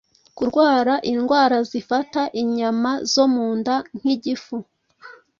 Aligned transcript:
kurwara 0.37 0.93
indwara 1.11 1.57
zifata 1.69 2.21
inyama 2.41 2.91
zo 3.11 3.25
mu 3.33 3.47
nda 3.57 3.75
nk’igifu 3.97 4.57